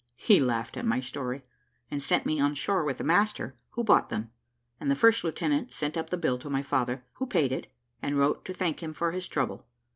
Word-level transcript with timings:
He 0.15 0.39
laughed 0.39 0.77
at 0.77 0.83
my 0.87 0.99
story, 0.99 1.43
and 1.91 2.01
sent 2.01 2.25
me 2.25 2.39
on 2.39 2.55
shore 2.55 2.83
with 2.83 2.97
the 2.97 3.03
master, 3.03 3.55
who 3.73 3.83
bought 3.83 4.09
them, 4.09 4.31
and 4.79 4.89
the 4.89 4.95
first 4.95 5.23
lieutenant 5.23 5.71
sent 5.71 5.95
up 5.95 6.09
the 6.09 6.17
bill 6.17 6.39
to 6.39 6.49
my 6.49 6.63
father, 6.63 7.03
who 7.17 7.27
paid 7.27 7.51
it, 7.51 7.67
and 8.01 8.17
wrote 8.17 8.43
to 8.45 8.53
thank 8.55 8.81
him 8.81 8.95
for 8.95 9.11
his 9.11 9.27
trouble. 9.27 9.67